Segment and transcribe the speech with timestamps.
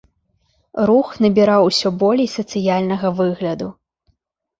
[0.89, 3.67] Рух набіраў усё болей сацыяльнага выгляду.